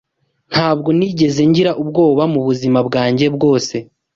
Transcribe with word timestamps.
Ntabwo 0.51 0.89
nigeze 0.97 1.41
ngira 1.49 1.71
ubwoba 1.81 2.23
mubuzima 2.33 2.79
bwanjye 2.87 3.25
bwose. 3.35 3.75